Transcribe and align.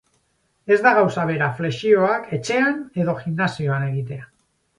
Ez 0.75 0.77
da 0.87 0.93
gauza 0.99 1.25
bera 1.31 1.49
flexioak 1.59 2.33
etxean 2.39 2.81
edo 3.05 3.17
gimnasioan 3.21 3.87
egitea. 3.91 4.27